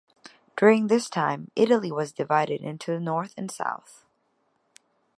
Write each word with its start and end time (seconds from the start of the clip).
During 0.57 0.87
this 0.87 1.11
time, 1.11 1.51
Italy 1.55 1.91
was 1.91 2.11
divided 2.11 2.61
into 2.61 2.99
north 2.99 3.35
and 3.37 3.51
south. 3.51 4.03